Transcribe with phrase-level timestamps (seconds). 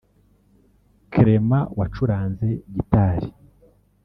[1.13, 3.29] Clement wacuranze gitari